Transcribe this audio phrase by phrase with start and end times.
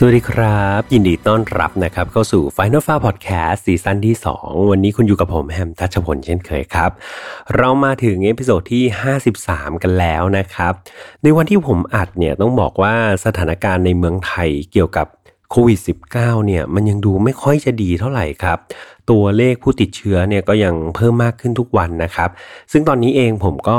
[0.00, 6.90] สวัสดีครับ ยินดีต้อนรับนะครับ เข้าสู่ Final f a r Podcast ซีซั่นที่ 2 วันนี้คุณอยู่กับผมแฮมทัชพลเช่นเคยครับ
[7.56, 8.84] เรามาถึง episode ที่
[9.32, 10.72] 53 กันแล้วนะครับ
[11.22, 15.06] ในวันที่ผมอัดเนี่ยต้องบอกว่าสถานการณ์ในเมืองไทยเกี่ยวกับ
[15.50, 15.78] โควิด
[16.12, 18.58] -19 เนี่ยมันยังดูไม่ค่อยจะดีเท่าไหร่ครับ
[19.10, 22.30] ตัวเลขผู้ติดเชื้อเนี่ยก็ยังเพิ่มมากขึ้นทุกวันนะครับ
[22.72, 23.78] ซึ่งตอนนี้เองผมก็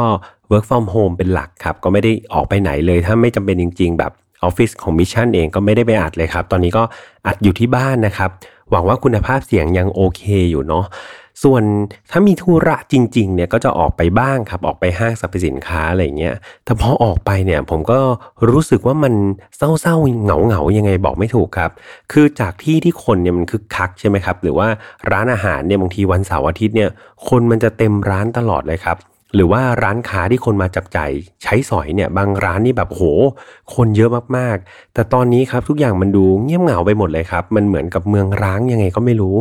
[0.51, 6.83] work from home เป็นหลักครับ ก็ไม่ได้ออกไปไหนเลยถ้าไม่จำเป็นจริง ๆ แบบ ออฟฟิศของ Mission เองก็ไม่ได้ไปอัดเลยครับ ตอนนี้ก็
[7.27, 8.29] อัดอยู่ที่บ้านนะครับ
[8.71, 10.21] หวังว่าคุณภาพเสียงยังโอเค
[10.51, 10.85] อยู่เนาะ
[11.43, 11.63] ส่วน
[12.11, 17.99] ถ้ามีธุระจริงๆเนี่ยก็จะออกไปบ้างครับออกไปห้างสรรพสินค้าอะไรเงี้ยแต่พอออกไปเนี่ยผมก็
[18.49, 19.13] รู้สึกว่ามัน
[19.57, 21.71] เศร้าๆเหงาๆยังไงบอกไม่ถูกครับ
[22.11, 24.67] คือจากที่ที่คนเนี่ยมันคึกคักใช่ไหมครับ หรือว่า
[25.11, 26.89] ร้านอาหารเนี่ยบางทีวันเสาร์อาทิตย์เนี่ย
[27.29, 28.97] คนมันจะเต็มร้านตลอดเลยครับ
[29.35, 31.11] หรือว่าร้านค้าที่คนมาจับจ่าย
[31.43, 33.01] ใช้สอยเนี่ยบางร้านนี่แบบโห
[33.75, 39.35] คนเยอะมากๆ แต่ตอนนี้ครับทุกอย่างมันดูเงียบเหงาไปหมดเลยครับ มันเหมือนกับเมืองร้างยังไงก็ไม่รู้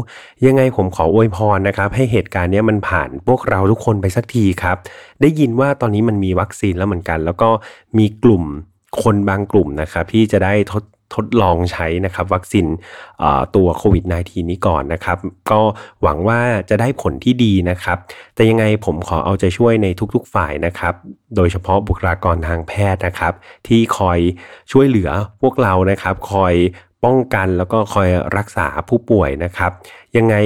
[0.47, 4.77] ยังไงผมขออวยพรนะครับ ให้เหตุการณ์นี้มันผ่านพวกเราทุกคนไปสักทีครับ
[5.21, 7.49] ได้ยินว่าตอนนี้มันมีวัคซีนแล้วเหมือนกัน แล้วก็
[7.99, 8.45] มีกลุ่ม
[9.03, 10.83] คนบางกลุ่มนะครับที่จะได้ทด
[11.15, 12.67] ทดลองใช้นะครับวัคซีน
[13.57, 15.19] ตัวโควิด -19 นี้ก่อนนะครับ
[15.51, 15.61] ก็
[16.03, 17.99] หวังว่าจะได้ผลที่ดีนะครับ
[18.35, 20.95] แต่ยังไงผมขอเอาใจช่วยในทุกๆฝ่ายนะครับ
[21.37, 23.33] โดยเฉพาะบุคลากรทางแพทย์นะครับ
[23.69, 24.19] ที่คอย
[24.73, 25.11] ช่วยเหลือ
[25.43, 26.55] พวกเรานะครับ คอย
[27.05, 29.73] ป้องกันแล้วก็คอยรักษาผู้ป่วยนะครับ
[30.17, 30.37] ยังไง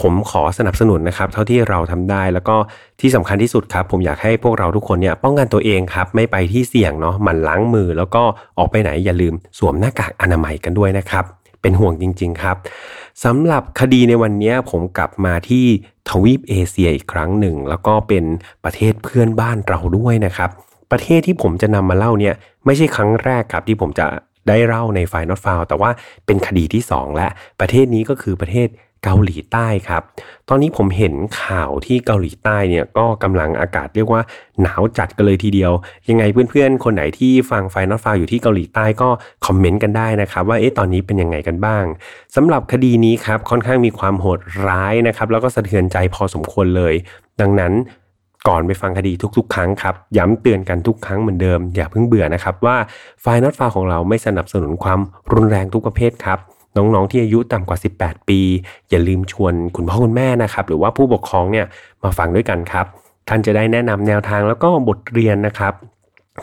[0.00, 2.56] ผมขอสนับสนุนนะครับเท่าที่เราทำได้ แล้วก็
[3.00, 8.22] ที่สำคัญที่สุดครับ ผมอยากให้พวกเราทุกคนเนี่ยป้องกันตัวเองครับ ไม่ไปที่เสี่ยงเนาะหมั่นล้างมือ แล้วก็
[8.58, 11.24] ออกไปไหนอย่าลืมสวมหน้ากากอนามัยกันด้วยนะครับ
[11.62, 12.56] เป็นห่วงจริง ๆ ครับ
[13.24, 15.64] สำหรับคดีในวันนี้ผมกลับมาที่
[16.08, 18.24] ทวีปเอเชียอีกครั้งหนึ่ง แล้วก็เป็น
[18.64, 20.50] ประเทศเพื่อนบ้านเราด้วยนะครับ
[20.90, 22.34] ประเทศที่ผมจะนำมาเล่าเนี่ย
[22.66, 24.06] ไม่ใช่ครั้งแรกครับที่ผมจะ
[24.48, 25.90] ได้เล่าในไฟนอตฟาวแต่ว่า
[26.26, 27.28] เป็นคดีที่ 2 และ
[27.60, 28.68] ประเทศนี้ก็คือประเทศ
[29.04, 30.02] เกาหลีใต้ครับ
[30.48, 34.22] ตอนนี้ผมเห็นข่าวที่เกาหลีใต้เนี่ยก็กำลังอากาศเรียกว่า
[34.62, 35.72] หนาวจัดกันเลยทีเดียว
[36.08, 39.08] ยังไงเพื่อนๆ คนไหนที่ฟังไฟนอตฟาวอยู่ที่เกาหลีใต้ก็
[39.46, 41.84] คอมเมนต์กันได้นะครับว่าเอ๊ะตอนนี้เป็นยังไงกันบ้าง
[42.36, 46.94] สำหรับคดีนี้ครับค่อนข้างมีความโหดร้ายนะครับแล้วก็สะเทือนใจพอสมควรเลย
[47.40, 47.72] ดังนั้น
[48.48, 52.76] ก่อนไปฟังคดีทุกๆ ครั้งครับ ย้ำเตือนกันทุกครั้งเหมือนเดิม อย่าเพิ่งเบื่อนะครับว่า
[53.20, 55.00] ไฟนอตฟาของเราไม่สนับสนุนความ
[55.32, 56.38] รุนแรงทุกประเภทครับ
[56.76, 58.40] น้องๆที่อายุต่ำกว่า 18 ปี
[58.90, 61.66] อย่าลืมชวนคุณพ่อคุณแม่นะครับหรือว่าผู้ปกครองเนี่ย
[62.04, 62.86] มาฟังด้วยกันครับ
[63.28, 65.74] ท่านจะได้แนะนำแนวทางแล้วก็บทเรียนนะครับ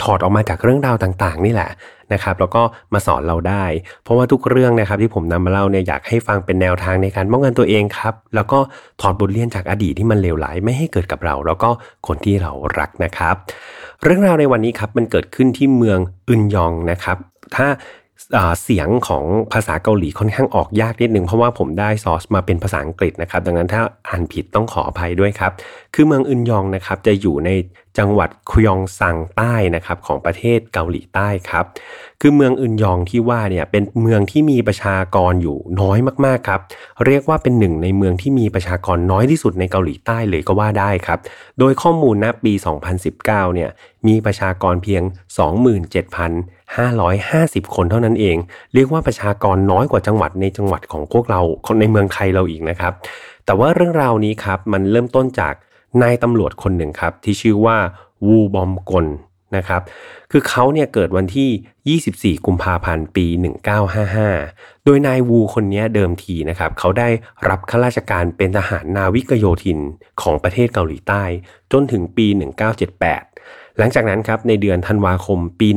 [0.03, 1.69] ถอดออกมาจากเรื่องราวต่างๆ นี่แหละ
[2.13, 2.62] นะครับ แล้วก็
[2.94, 3.63] มาสอนเราได้
[4.03, 8.59] เพราะว่าทุกเรื่องนะครับที่ผมนำมาเล่าเนี่ยอยากให้ฟังเป็นแนวทางในการป้องกันตัวเองครับ แล้วก็
[9.01, 11.69] ถอดบทเรียนจากอดีตที่มันเลวร้ายไม่ให้เกิดกับเรา แล้วก็
[12.07, 13.35] คนที่เรารักนะครับ
[14.03, 17.18] เรื่องราวในวันนี้ครับมันเกิดขึ้นที่เมืองอึนยองนะครับ
[17.56, 17.68] ถ้า
[18.63, 25.52] เสียงของภาษาเกาหลีค่อนข้างออกยากนิดนึงเพราะว่าผมได้ซอสมาเป็นภาษาอังกฤษนะครับ ดังนั้นถ้าอ่านผิดต้องขออภัยด้วยครับ
[25.94, 27.50] คือเมืองอึนยองนะครับจะอยู่ใน
[27.97, 31.66] จังหวัดคยองซังใต้นะครับของประเทศเกาหลีใต้ครับ
[32.22, 36.62] คือเมืองอึนยองที่ว่าเนี่ยเป็นเมืองที่มีประชากรอยู่น้อยมากๆครับ
[37.06, 41.19] เรียกว่าเป็นหนึ่งในเมืองที่มีประชากรน้อยที่สุดในเกาหลีใต้เลยก็ว่าได้ครับ
[41.59, 42.53] โดยข้อมูลณปี
[43.03, 43.69] 2019 เนี่ย
[44.07, 45.03] มีประชากรเพียง
[46.69, 48.38] 550 คนเท่านั้นเอง
[48.74, 52.94] เรียกว่าประชากรน้อยกว่าจังหวัดในจังหวัดของพวกเราคนในเมืองไทยเราอีกนะครับ
[53.46, 55.53] แต่ว่าเรื่องราวนี้ครับมันเริ่มต้นจาก
[56.02, 57.78] นายตำรวจคนหนึ่งครับที่ชื่อว่า
[58.25, 59.07] วูบอมกล
[59.57, 59.81] นะครับ
[60.31, 63.25] คือเขาเนี่ยเกิดวันที่ 24 กุมภาพันธ์ ปี
[64.06, 67.09] 1955 โดยนายวูคนนี้เดิมทีนะครับเขาได้
[67.50, 69.80] รับข้าราชการเป็นทหารนาวิกโยธิน
[70.22, 71.24] ของประเทศเกาหลีใต้
[71.72, 72.27] จนถึงปี
[72.80, 73.29] 1978
[73.80, 75.68] หลังจากนั้นครับในเดือนธันวาคมปี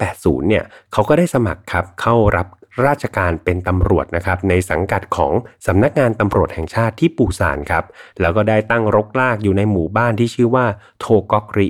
[0.00, 2.46] 1980 เนี่ยเขาก็ได้สมัครครับเข้ารับ
[2.86, 5.32] ราชการเป็นตำรวจนะครับในสังกัดของ
[5.66, 7.84] สำนักงานตำรวจแห่งชาติที่ปูซานครับ
[8.20, 10.66] แล้วก็ได้ตั้งรกรากอยู่ในหมู่บ้านที่ชื่อว่า
[11.00, 11.68] โทกอกริ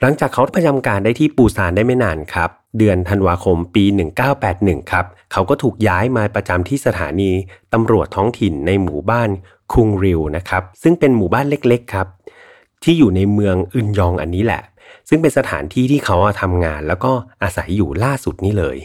[0.00, 3.84] หลังจากเขาประจำการได้ที่ปูซานได้ไม่นานครับ เดือนธันวาคมปี
[4.38, 7.30] 1981 ครับ เขาก็ถูกย้ายมาประจำที่สถานี
[7.72, 9.30] ตำรวจท้องถิ่นในหมู่บ้าน
[9.72, 12.06] คุงริวนะครับ ซึ่งเป็นหมู่บ้านเล็กๆครับ
[12.82, 14.62] ที่อยู่ในเมืองอึนยองอันนี้แหละ
[15.08, 17.12] ซึ่งเป็นสถานที่ที่เขาทำงานแล้วก็
[17.42, 18.76] อาศัยอยู่ล่าสุดนี้เลย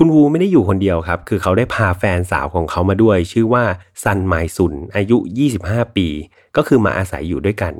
[0.00, 3.64] คุณวูไม่ได้อยู่คนเดียวครับ คือเขาได้พาแฟนสาวของเขามาด้วย ชื่อว่า
[4.02, 5.18] ซันไมซุน อายุ
[5.56, 6.08] 25 ปี
[6.56, 7.74] ก็คือมาอาศัยอยู่ด้วยกัน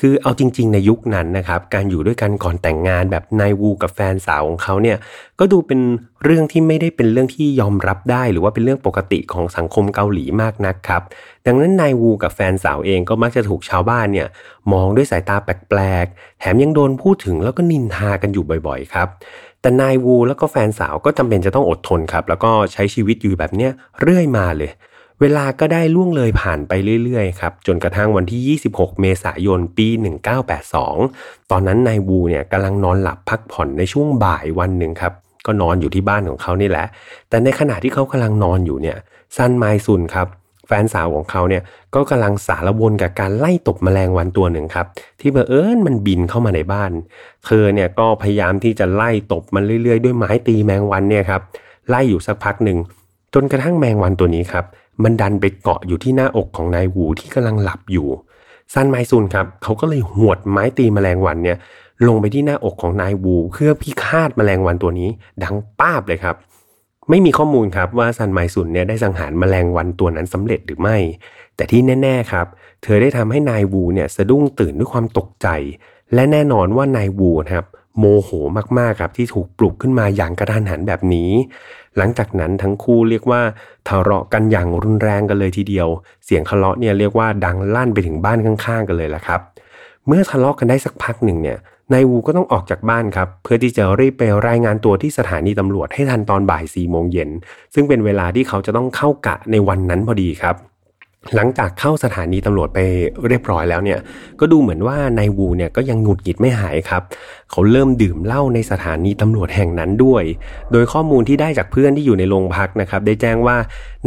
[0.00, 4.98] คือเอาจริง ๆ ในยุคนั้นนะครับ การอยู่ด้วยกันก่อนแต่งงานแบบนายวูกับแฟนสาวของเขาเนี่ย
[5.38, 5.80] ก็ดูเป็น
[6.24, 11.02] เรื่องที่ไม่ได้เป็นเรื่องที่ยอมรับได้ หรือว่าเป็นเรื่องปกติของสังคมเกาหลีมากนักครับ
[11.46, 14.28] ดังนั้นนายวูกับแฟนสาวเองก็มักจะถูกชาวบ้านเนี่ย
[14.72, 19.08] มองด้วยสายตาแปลกๆ แถมยังโดนพูดถึงแล้วก็นินทากันอยู่บ่อย ๆ ครับ
[19.60, 24.70] แต่นายวูแล้วก็แฟนสาวก็จำเป็นจะต้องอดทนครับ แล้วก็ใช้ชีวิตอยู่แบบเนี้ยเรื่อยมาเลย
[25.20, 26.72] เวลาก็ได้ล่วงเลยผ่านไป
[27.04, 29.88] เรื่อยๆครับจนกระทั่งวันที่ 26 เมษายนปี
[30.68, 35.12] 1982 ตอนนั้นนายวูเนี่ยกำลังนอนหลับพักผ่อนในช่วงบ่ายวันหนึ่งครับ
[35.46, 36.86] ก็นอนอยู่ที่บ้านของเขานี่แหละ
[37.28, 38.96] แต่ในขณะที่เขากำลังนอนอยู่เนี่ย
[39.36, 40.26] ซันไมซุนครับ
[40.72, 41.62] แฟนสาวของเขาเนี่ย
[41.94, 44.86] ก็กำลังสารวนกับการไล่ตบแมลงวันตัวหนึ่งครับ
[45.20, 46.92] ที่เบอเอิญมันบินเข้ามาในบ้าน
[47.44, 51.40] เธอเนี่ยก็พยายามที่จะไล่ตบมันเรื่อยๆ ด้วยไม้ตีแมงวันเนี่ยครับ
[51.88, 52.78] ไล่อยู่สักพักหนึ่ง
[53.34, 54.64] จนกระทั่งแมงวันตัวนี้ครับ
[55.02, 58.08] มันดันไปเกาะอยู่ที่หน้าอกของนายวูที่กำลังหลับอยู่
[58.74, 61.58] ซันไมซุนครับเขาก็เลยหวดไม้ตีแมลงวันเนี่ย
[62.06, 65.08] ลงไปที่หน้าอกของนายวูเพื่อพิฆาตแมลงวันตัวนี้
[65.42, 66.36] ดังป้าบเลยครับ
[67.10, 70.96] ไม่มีข้อมูลครับว่าซันไมซุนเนี่ยได้สังหารแมลงวันตัวนั้นสำเร็จหรือไม่
[71.56, 72.46] แต่ที่แน่ ๆครับ
[72.82, 75.48] เธอได้ทำให้นายวูเนี่ยสะดุ้งตื่นด้วยความตกใจ
[76.14, 77.64] และแน่นอนว่านายวูครับ
[77.98, 78.30] โมโห
[78.78, 81.30] มากๆครับที่ถูกปลุกขึ้นมาอย่างกระทันหันแบบนี้
[81.96, 83.42] หลังจากนั้นทั้งคู่เรียกว่า
[83.88, 85.88] ทะเลาะกันอย่างรุนแรงกันเลยทีเดียว
[86.24, 89.40] เสียงทะเลาะเนี่ยเรียกว่าดังลั่นไปถึงบ้านข้างๆ กันเลยแหละครับ
[90.06, 91.58] เมื่อทะเลาะกันได้สักพักหนึ่งเนี่ย
[91.92, 97.30] นายวูก็ต้องออกจากบ้านครับ เพื่อที่จะรีบไปรายงานตัวที่สถานีตำรวจให้ทันตอนบ่ายสี่โมงเย็น
[97.74, 100.56] ซึ่งเป็นเวลาที่เขาจะต้องเข้ากะในวันนั้นพอดีครับ
[101.34, 102.78] หลังจากเข้าสถานีตำรวจไป
[103.26, 103.98] เรียบร้อยแล้วเนี่ย
[104.40, 107.02] ก็ดูเหมือนว่านายวูเนี่ยก็ยังหงุดหงิดไม่หายครับ
[107.50, 110.24] เขาเริ่มดื่มเหล้าในสถานีตำรวจแห่งนั้นด้วย
[110.72, 113.56] โดยข้อมูลที่ได้จากเพื่อนที่อยู่ในโรงพักนะครับ ได้แจ้งว่า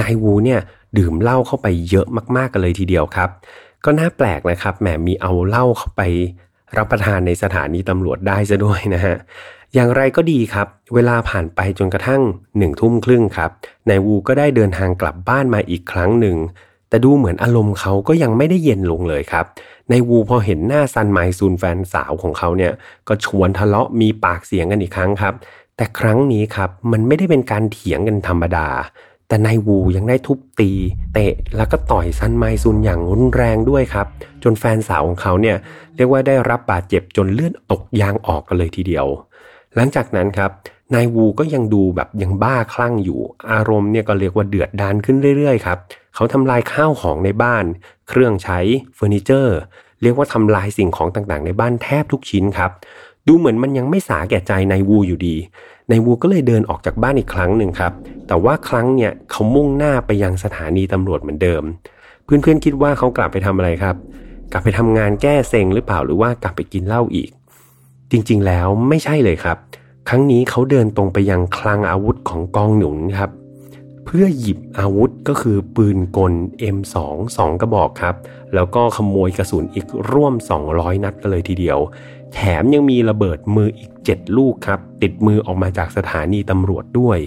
[0.01, 0.59] นายวูเนี่ย
[0.97, 3.29] ดื่มเหล้าเข้าไปเยอะมากๆกันเลยทีเดียวครับ
[3.85, 6.01] ก็น่าแปลกนะครับแหมมีเอาเหล้าเข้าไป
[6.77, 9.15] รับประทานในสถานีตำรวจได้ซะด้วยนะฮะ
[9.73, 12.21] อย่างไรก็ดีครับ เวลาผ่านไปจนกระทั่ง
[12.57, 13.51] หนึ่งทุ่มครึ่งครับ
[13.89, 16.37] นายวูก็ได้เดินทางกลับบ้านมาอีกครั้งหนึ่ง
[16.89, 19.45] แต่ดูเหมือนอารมณ์เขาก็ยังไม่ได้เย็นลงเลยครับ
[19.91, 22.73] นายวูพอเห็นหน้าซันไมซูนแฟนสาวของเขาเนี่ย
[23.07, 25.33] ก็ชวนทะเลาะมีปากเสียงกันอีกครั้งครับ
[25.77, 28.67] แต่ครั้งนี้ครับมันไม่ได้เป็นการเถียงกันธรรมดา
[29.33, 30.71] แต่นายวูยังได้ทุบตี
[31.13, 34.07] เตะแล้วก็ต่อยซันไมซุนอย่างรุนแรงด้วยครับ
[34.43, 35.57] จนแฟนสาวของเขาเนี่ย
[35.95, 39.05] เรียกว่าได้รับบาดเจ็บจนเลือดตกยางออกกันเลยทีเดียว
[39.75, 40.51] หลังจากนั้นครับ
[40.95, 43.19] นายวูก็ยังดูแบบยังบ้าคลั่งอยู่
[43.51, 45.77] อารมณ์เนี่ยก็เรียกว่าเดือดดานขึ้นเรื่อยๆครับ
[46.15, 47.65] เขาทำลายข้าวของในบ้าน
[48.09, 48.59] เครื่องใช้
[48.95, 49.57] เฟอร์นิเจอร์
[50.01, 52.71] เรียกว่าทำลายสิ่งของต่างๆ ในบ้านแทบทุกชิ้นครับ
[53.27, 55.35] ดูเหมือนมันยังไม่สาแก่ใจนายวูอยู่ดี
[55.89, 57.93] นายวูก็เลยเดินออกจากบ้านอีกครั้งหนึ่งครับ
[58.27, 61.63] แต่ว่าครั้งเนี่ยเขามุ่งหน้าไปยังสถานีตำรวจเหมือนเดิม
[62.23, 63.95] เพื่อนๆคิดว่าเขากลับไปทำอะไรครับ
[64.51, 67.29] กลับไปทำงานแก้เซ็งหรือเปล่าหรือว่ากลับไปกินเหล้าอีก
[68.11, 69.57] จริงๆแล้วไม่ใช่เลยครับ
[70.09, 73.29] ครั้งนี้เขาเดินตรงไปยังคลังอาวุธของกองหนุนครับ
[74.05, 76.33] เพื่อหยิบอาวุธก็คือปืนกล
[76.75, 76.95] M2
[77.35, 78.15] 2 กระบอกครับ
[78.55, 80.33] แล้วก็ขโมยกระสุนอีกร่วม
[80.69, 81.79] 200 นัดกันเลยทีเดียว
[82.33, 87.19] แถมยังมีระเบิดมืออีก 7 ลูกครับ ติดมือออกมาจากสถานีตำรวจด้วย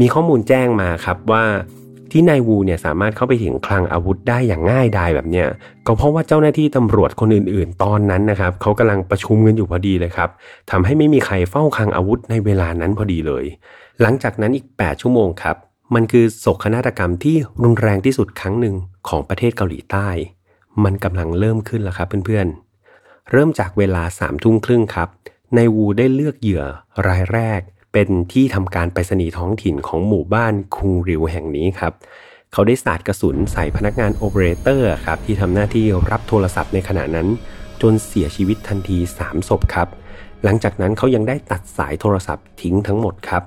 [0.00, 1.44] มีข้อมูลแจ้งมาครับว่า
[2.10, 5.48] ที่นายวูเนี่ยสามารถเข้าไปถึงคลังอาวุธได้อย่างง่ายดายแบบเนี้ย
[5.86, 10.30] ก็เพราะว่าเจ้าหน้าที่ตำรวจคนอื่นๆ ตอนนั้นนะครับเขากำลังประชุมกันอยู่พอดีเลยครับ
[10.70, 13.44] ทำให้ไม่มีใครเฝ้าคลังอาวุธในเวลานั้นพอดีเลย
[14.00, 15.56] หลังจากนั้นอีก 8 ชั่วโมงครับ
[15.94, 18.74] มันคือโศกนาฏกรรมที่รุนแรงที่สุดครั้งหนึ่ง
[19.08, 20.08] ของประเทศเกาหลีใต้
[20.84, 22.67] มันกำลังเริ่มขึ้นแล้วครับเพื่อนๆ
[23.32, 25.08] เริ่มจากเวลาสามทุ่มครึ่งครับ
[25.56, 26.64] นายวูได้เลือกเหยื่อ
[27.06, 27.60] รายแรก
[27.92, 31.92] เป็นที่ทำการไปรษณีย์ท้องถิ่นของหมู่บ้านคุงริวแห่งนี้ครับ
[32.52, 37.28] เขาได้สาดกระสุนใส่พนักงานโอเปอเรเตอร์ครับที่ทำหน้าที่รับโทรศัพท์ในขณะนั้น
[37.82, 39.88] จนเสียชีวิตทันที 3 ศพครับ
[40.44, 43.42] หลังจากนั้นเขายังได้ตัดสายโทรศัพท์ทิ้งทั้งหมดครับ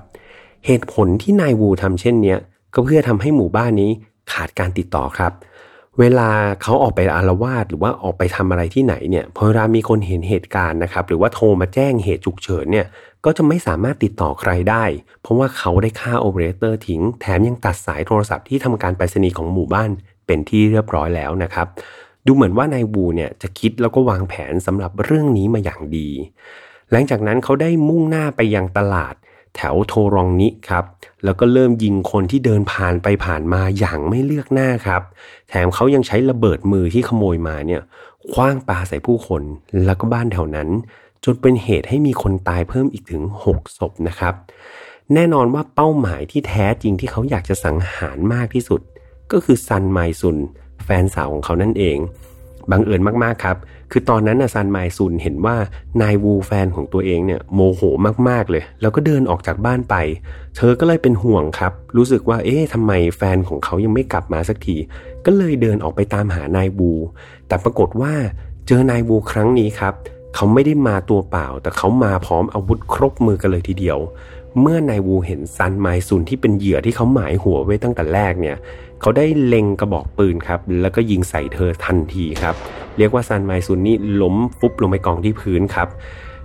[0.66, 2.36] เหตุผลที่นายวูทำเช่นนี้
[2.74, 3.90] ก็เพื่อทำให้หมู่บ้านนี้
[4.32, 6.30] ขาดการติดต่อครับเเวลา
[6.62, 12.86] เขาออกไปอารวาสหรือว่าออกไปทำอะไรที่ไหนเนี่ยพอเวลามีคนเห็นเหตุการณ์นะครับหรือว่าโทรมาแจ้งเหตุฉุกเฉินเนี่ย
[13.24, 14.84] ก็จะไม่สามารถติดต่อใครได้
[15.22, 19.90] เพราะว่าเขาได้ฆ่าโอเปอเรเตอร์ทิ้ง แถมยังตัดสายโทรศัพท์ที่ทำการไปรษณีย์ของหมู่บ้าน
[20.26, 21.66] เป็นที่เรียบร้อยแล้วนะครับ
[22.26, 26.08] ดูเหมือนว่านายบูเนี่ยจะคิดแล้วก็วางแผนสำหรับเรื่องนี้มาอย่างดี
[26.90, 29.14] หลังจากนั้นเขาได้มุ่งหน้าไปยังตลาด
[29.56, 30.84] แถวโทรองนิครับ
[31.24, 35.02] แล้วก็เริ่มยิงคนที่เดินผ่านไปผ่านมาอย่างไม่เลือกหน้าครับ
[35.48, 37.82] แถมเขายังใช้ระเบิดมือที่ขโมยมาเนี่ย
[38.32, 39.42] คว้างปาใส่ผู้คน
[39.84, 40.68] แล้วก็บ้านแถวนั้น
[41.24, 44.34] จนเป็นเหตุให้มีคนตายเพิ่มอีกถึง 6 ศพนะครับ
[45.14, 48.80] แน่นอนว่าเป้าหมายที่แท้จริงที่เขาอยากจะสังหารมากที่สุด
[49.32, 50.36] ก็คือซันไมซุน
[50.84, 51.98] แฟนสาวของเขานั่นเอง
[52.70, 53.56] บังเอิญมากๆครับ
[53.92, 55.56] คือตอนนั้นนะซันไมซุนเห็นว่า
[56.02, 57.80] นายวูแฟนของตัวเองเนี่ยโมโห
[58.28, 59.94] มากๆเลย แล้วก็เดินออกจากบ้านไป
[60.56, 64.76] เธอก็เลยเป็นห่วงครับ รู้สึกว่าเอ๊ะทำไมแฟนของเขายังไม่กลับมาสักที
[65.26, 66.92] ก็เลยเดินออกไปตามหานายวู
[67.48, 68.12] แต่ปรากฏว่า
[68.66, 69.94] เจอนายวูครั้งนี้ครับ
[70.34, 73.98] เขาไม่ได้มาตัวเปล่า แต่เขามาพร้อมอาวุธครบมือกันเลยทีเดียว
[74.60, 78.56] เมื่อนายวูเห็นซันไมซุนที่เป็นเหยื่อที่เขาหมายหัวไว้ตั้งแต่แรกเนี่ย
[79.00, 82.54] เขาได้เล็งกระบอกปืนครับ แล้วก็ยิงใส่เธอทันทีครับ
[82.98, 85.88] เรียกว่าซันไมซุนนี่ล้มฟุบลงไปกองที่พื้นครับ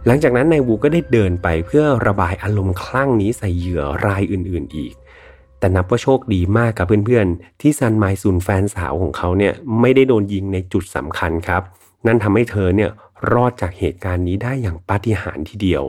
[0.06, 4.94] หลังจากนั้นนายวูก็ได้เดินไปเพื่อระบายอารมณ์คลั่งนี้ใส่เหยื่อรายอื่นๆอีก
[5.60, 11.62] แต่นับว่าโชคดีมากครับเพื่อนๆ ที่ซันไมซุนแฟนสาวของเขาเนี่ยไม่ได้โดนยิงในจุดสำคัญครับ
[12.08, 12.92] นั่นทำให้เธอเนี่ย
[13.34, 15.84] รอดจากเหตุการณ์นี้ได้อย่างปาฏิหาริย์ทีเดียว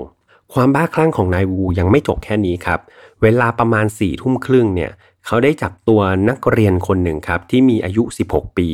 [0.55, 2.81] ความบ้าคลั่งของนายวูยังไม่จบแค่นี้ครับ
[3.23, 4.93] เวลาประมาณสี่ทุ่มครึ่งเนี่ย
[5.26, 8.69] เขาได้จับตัวนักเรียนคนหนึ่งครับที่มีอายุ 16 ปี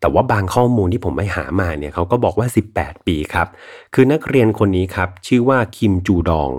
[0.00, 3.46] แต่ว่าบางข้อมูลที่ผมไปหามาเนี่ยเขาก็บอกว่า 18 ปีครับ
[3.94, 6.50] คือนักเรียนคนนี้ครับชื่อว่าคิมจูดอง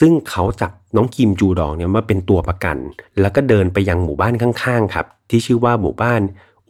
[0.00, 2.76] ซึ่งเขาจับน้องคิมจูดองเนี่ยมาเป็นตัวประกัน
[3.20, 6.20] แล้วก็เดินไปยังหมู่บ้านข้างๆครับที่ชื่อว่าหมู่บ้าน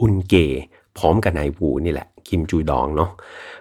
[0.01, 0.35] อุนเก
[0.99, 3.11] พร้อมกับนายวูนี่แหละคิมจูดองเนาะ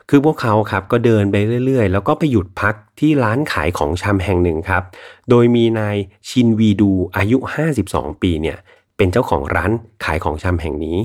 [0.10, 4.84] คือพวกเขาครับก็เดินไปเรื่อยๆ แล้วก็ไปหยุดพักที่ร้านขายของชำแห่งหนึ่งครับ
[5.30, 5.96] โดยมีนาย
[6.30, 7.38] ชินวีดูอายุ
[7.80, 8.58] 52 ปีเนี่ย
[8.98, 9.72] เป็นเจ้าของร้าน
[10.06, 10.98] ขายของชำแห่งนี้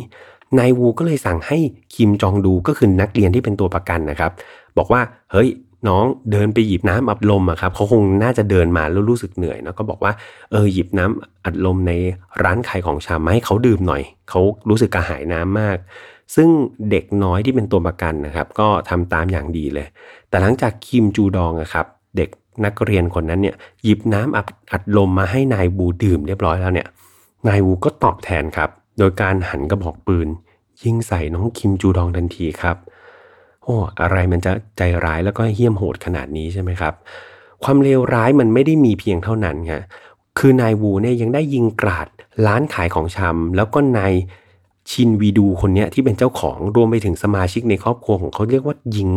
[0.59, 1.59] นายวูก็เลยสั่งให้
[1.95, 4.31] คิมจองดูก็คือนักเรียนที่เป็นตัวประกันนะครับ
[4.79, 5.01] บอกว่า
[5.33, 5.49] เฮ้ย
[5.89, 10.13] น้องเดินไปหยิบน้ำอัดลมอะครับเขาคงน่าจะเดินมาแล้วรู้สึกเหนื่อยนะก็บอกว่า
[10.51, 11.93] เออหยิบน้ำอัดลมใน
[12.43, 15.77] ร้านขายของชำมาให้เขาดื่มหน่อยเขารู้สึกกระหายน้ำมาก
[16.35, 16.49] ซึ่ง
[16.91, 19.87] เด็กน้อยที่เป็นตัวประกันนะครับ ก็ทำตามอย่างดีเลย
[20.29, 22.29] แต่หลังจากคิมจูดองอะครับ เด็ก
[22.65, 24.37] นักเรียนคนนั้นเนี่ยหยิบน้ำ
[24.73, 26.89] อัดลมมาให้นายบูดื่มเรียบร้อยแล้วเนี่ย
[27.49, 30.29] นายวูก็ตอบแทนครับ โดยการหันกระบอกปืน
[30.83, 32.77] ยิงใส่น้องคิมจูดองทันทีครับ
[33.65, 36.95] โอ้อะไรมันจะใจร้ายแล้วก็เหี้ยมโหดขนาดนี้ใช่ไหมครับ
[37.65, 39.77] ความเลวร้ายมันไม่ได้มีเพียงเท่านั้นคร
[40.39, 42.09] คือนายวูเนี่ยยังได้ยิงกราด
[42.47, 44.13] ร้านขายของชำแล้วก็นาย
[44.91, 49.11] ชินวีดูคนนี้ที่เป็นเจ้าของรวมไปถึงสมาชิกในครอบครัวของเขาเรียกว่ายิง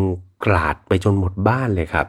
[0.45, 2.05] กราดไปจนหมดบ้านเลยครับ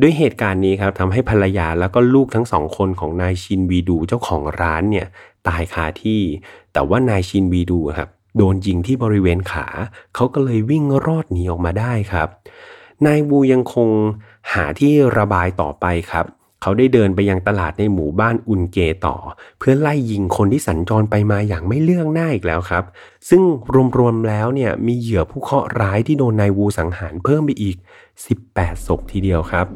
[0.00, 5.06] ด้วยเหตุการณ์นี้ครับทำให้ภรรยาแล้วก็ลูกทั้งสองคนของนายชินวีดูเจ้าของร้านเนี่ย
[5.48, 6.20] ตายคาที่
[6.72, 9.66] แต่ว่านายชินวีดูครับโดนยิงที่บริเวณขา
[10.14, 12.28] เขาก็เลยวิ่งรอดหนีออกมาได้ครับ
[13.06, 13.88] นายวูยังคง
[14.52, 16.26] หาที่ระบายต่อไปครับ
[16.62, 19.16] เขาได้เดินไปยังตลาดในหมู่บ้านอุนเกต่อ
[19.58, 22.84] เพื่อไล่ยิงคนที่สัญจรไปมาอย่างไม่เลือกหน้าอีกแล้วครับ
[23.28, 23.42] ซึ่ง
[23.98, 27.76] รวมๆแล้วเนี่ยมีเหยื่อผู้เคราะห์ร้ายที่โดนนายวูสังหารเพิ่มไปอีก
[28.32, 29.66] 18ศพทีเดียวครับ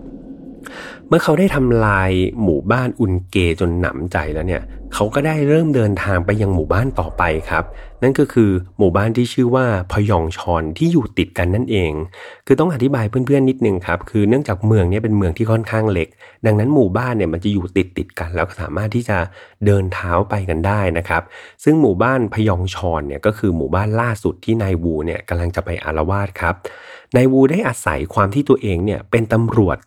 [1.08, 2.10] เมื่อเขาได้ทำลาย
[2.42, 4.62] หมู่บ้านอุนเกจนหนำใจแล้วเนี่ย
[4.94, 7.64] เขาก็ได้เริ่มเดินทางไปยังหมู่บ้านต่อไปครับ
[8.02, 11.92] นั่นก็คือหมู่บ้านที่ชื่อว่าพยองชอนที่อยู่ติดกันนั่นเอง
[12.46, 16.08] คือต้องอธิบายเพื่อนๆนิดนึงครับ คือเนื่องจากเมืองนี้เป็นเมืองที่ค่อนข้างเล็ก
[16.46, 19.18] ดังนั้นหมู่บ้านเนี่ยมันจะอยู่ติดติดกัน แล้วก็สามารถที่จะ
[19.66, 21.22] เดินเท้าไปกันได้นะครับ
[21.64, 26.54] ซึ่งหมู่บ้านพยองชอนเนี่ยก็คือหมู่บ้านล่าสุดที่นายวูเนี่ยกำลังจะไปอารวาสครับ
[27.16, 29.78] นายวูได้อาศัยความที่ตัวเองเนี่ยเป็นตำรวจ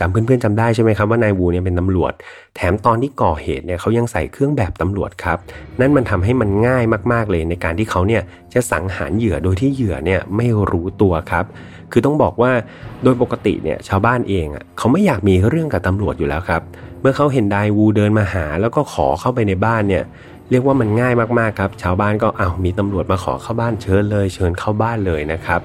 [0.00, 2.12] จำเพื่อนๆจำได้ใช่ไหมครับว่านายวูเนี่ยเป็นตำรวจ
[2.56, 5.38] แถมตอนที่ก่อเหตุเนี่ยเขายังใส่เครื่องแบบตำรวจครับ
[5.80, 8.22] นั่นมันทำให้มันง่ายมากๆเลยในการที่เขาเนี่ย
[8.54, 11.44] จะสังหารเหยื่อโดยที่เหยื่อเนี่ยไม่รู้ตัวครับ
[11.92, 12.52] คือต้องบอกว่า
[13.04, 16.62] โดยปกติเนี่ยชาวบ้านเองอะเขาไม่อยากมีเรื่องกับตำรวจอยู่แล้วครับ
[17.00, 20.04] เมื่อเขาเห็นนายวูเดินมาหา แล้วก็ขอเข้าไปในบ้านเนี่ย
[20.50, 25.60] เรียกว่ามันง่ายมากๆครับ ชาวบ้านก็เอามีตำรวจมาขอเข้าบ้านเชิญเลย เชิญเข้าบ้านเลยนะครับ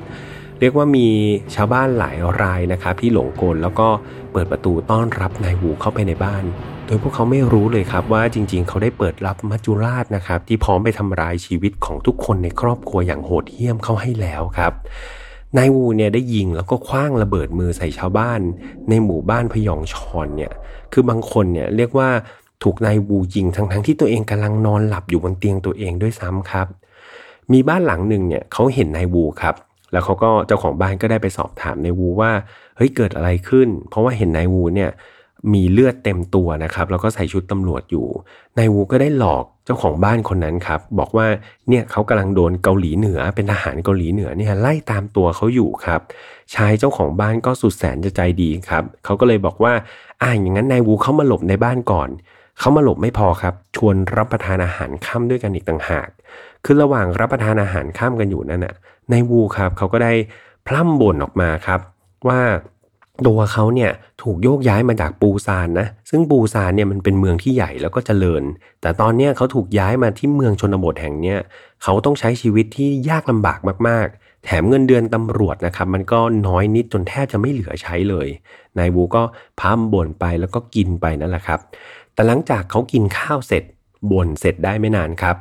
[0.61, 1.07] เรียกว่ามี
[1.55, 3.87] ชาวบ้านหลายรายนะครับที่หลงกลแล้วก็
[4.31, 6.43] เปิดประตูต้อนรับนายวูเข้าไปในบ้าน
[6.85, 14.73] โดยพวกเขาไม่รู้เลยครับว่าจริง ๆ เขาได้เปิดรับมัจจุราชนะครับที่พร้อมไปทำลายชีวิตของทุกคนในครอบครัวอย่างโหดเหี้ยมเข้าให้แล้วครับ
[15.57, 18.39] นายวูเนี่ยได้ยิงแล้วก็คว้างระเบิดมือใส่ชาวบ้าน
[18.89, 20.51] ในหมู่บ้านพยองชอนเนี่ย
[20.93, 22.09] คือบางคนเนี่ยเรียกว่า
[22.63, 26.67] ถูกนายวูยิงทั้งๆทที่ตัวเองกำลังนอนหลับอยู่บนเตียงตัวเองด้วยซ้ำครับ
[27.51, 29.55] มีบ้านหลังหนึ่งเนี่ยเขาเห็นนายวูครับ
[29.91, 32.31] แล้วเขาก็เจ้าของบ้านก็ได้ไปสอบถามนายวูว่า
[32.77, 34.91] เฮ้ยเกิดอะไรขึ้น เพราะว่าเห็นนายวูเนี่ย
[35.53, 38.07] มีเลือดเต็มตัวนะครับแล้วก็ใส่ชุดตำรวจอยู่
[38.57, 41.27] นายวูก็ได้หลอกเจ้าของบ้านคนนั้นครับ บอกว่า
[41.69, 46.01] เนี่ยเขากำลังโดนเกาหลีเหนือเป็นทหารเกาหลีเหนือเนี่ยไล่ตามตัวเขาอยู่ครับ
[46.55, 49.73] ชายเจ้าของบ้านก็สุดแสนจะใจดีครับเขาก็เลยบอกว่า
[50.21, 52.09] อ่าอย่างนั้นนายวูเข้ามาหลบในบ้านก่อน
[52.59, 56.09] เขามาหลบไม่พอครับ ชวนรับประทานอาหารค่ำด้วยกันอีกต่างหาก
[56.65, 58.75] คือระหว่างรับประทานอาหารข้ามกันอยู่นั่นน่ะ
[59.11, 60.13] ในวูครับเขาก็ได้
[60.67, 61.79] พล่ำบ่นออกมาครับ
[62.27, 62.41] ว่า
[63.27, 63.91] ตัวเขาเนี่ย
[64.21, 68.43] ถูกโยกย้ายมาจากปูซานนะซึ่งปูซานเนี่ยมันเป็นเมืองที่ใหญ่แล้วก็เจริญ
[68.81, 71.39] แต่ตอนเนี้ยเขาถูกย้ายมาที่เมืองชนบทแห่งเนี้ย
[71.83, 78.27] เขาต้องใช้ชีวิตที่ยากลำบากมากๆ แถมเงินเดือนตำรวจนะครับ มันก็น้อยนิดจนแทบจะไม่เหลือใช้เลย
[78.77, 79.23] นายวูก็
[79.59, 81.59] พัมบ่นไปแล้วก็กินไปนั่นแหละครับ
[82.13, 83.63] แต่หลังจากเขากินข้าวเสร็จ
[84.11, 85.35] บ่นเสร็จได้ไม่นานครับ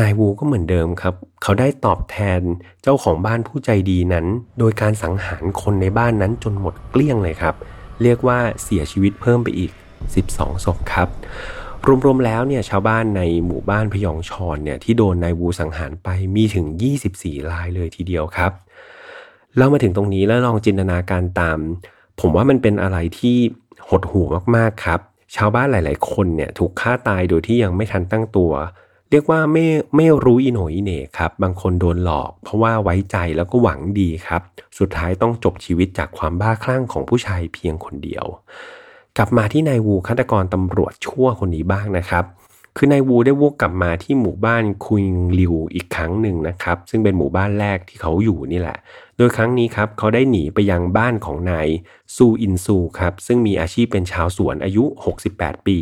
[0.00, 2.40] นายวูก็เหมือนเดิมครับ เขาได้ตอบแทน
[2.82, 4.26] เจ้าของบ้านผู้ใจดีนั้น
[4.58, 7.54] โดยการสังหารคนในบ้านนั้นจนหมดเกลี้ยงเลยครับ
[8.02, 9.70] เรียกว่าเสียชีวิตเพิ่มไปอีก
[10.18, 11.08] 12ศพครับ
[12.04, 16.66] รวมๆแล้วเนี่ยชาวบ้านในหมู่บ้านพยองชอนเนี่ยที่โดนนายวูสังหารไปมีถึง
[17.08, 18.52] 24รายเลยทีเดียวครับ
[19.56, 21.58] เรามาถึงตรงนี้แล้วลองจินตนาการตาม
[22.20, 23.36] ผมว่ามันเป็นอะไรที่
[23.88, 25.00] หดหู่มากๆครับ
[25.36, 28.52] ชาวบ้านหลาย ๆ คนเนี่ยถูกฆ่าตายโดยที่ยังไม่ทันตั้งตัว
[29.12, 29.66] เรียกว่าไม่
[29.96, 34.42] ไม่รู้อิโหนอิเหน่ครับ บางคนโดนหลอก เพราะว่าไว้ใจแล้วก็หวังดีครับ
[34.78, 38.24] สุดท้ายต้องจบชีวิตจากความบ้าคลั่งของผู้ชายเพียงคนเดียว
[39.16, 42.24] กลับมาที่นายวูฆาตกรตำรวจชั่วคนนี้บ้างนะครับ
[42.76, 48.78] คือนายวูได้วกกลับมาที่หมู่บ้านคุยงลิวอีกครั้งหนึ่งนะครับ ซึ่งเป็นหมู่บ้านแรกที่เขาอยู่นี่แหละ
[49.16, 51.68] โดยครั้งนี้ครับเขาได้หนีไปยังบ้านของนาย
[52.16, 54.84] ซูอินซูครับซึ่งมีอาชีพเป็นชาวสวนอายุ
[55.26, 55.78] 68 ปี